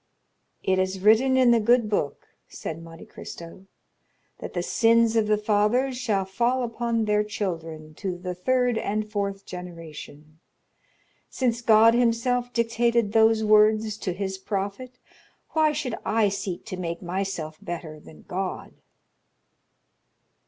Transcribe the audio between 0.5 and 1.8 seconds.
"It is written in the